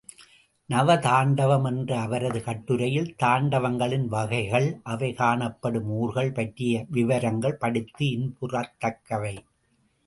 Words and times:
நவ 0.69 0.93
தாண்டவம் 0.95 1.63
என்ற 1.63 1.91
அவரது 1.99 2.39
கட்டுரையில் 2.43 3.11
தாண்டவங்களின் 3.23 4.07
வகைகள், 4.07 4.67
அவை 4.83 5.11
காணப்படும் 5.13 5.91
ஊர்கள் 5.99 6.31
பற்றிய 6.31 6.85
விவரங்கள் 6.89 7.57
படித்து 7.57 8.05
இன்புறத்தக்கவை. 8.17 9.35